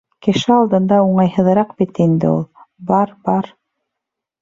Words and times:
—Кеше 0.27 0.53
алдында 0.55 0.97
уңайһыҙыраҡ 1.09 1.77
бит 1.83 2.03
инде 2.07 2.33
ул. 2.35 2.43
Бар, 2.91 3.17
бар. 3.31 3.55